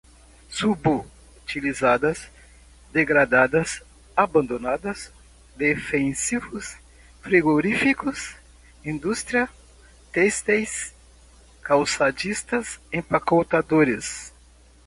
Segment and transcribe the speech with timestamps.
[0.49, 2.27] subutilizadas,
[2.91, 3.83] degradadas,
[4.15, 5.11] abandonadas,
[5.55, 6.75] defensivos,
[7.21, 8.33] frigoríficos,
[8.83, 9.47] indústrias
[10.11, 10.91] têxteis,
[11.61, 14.33] calçadistas, empacotadores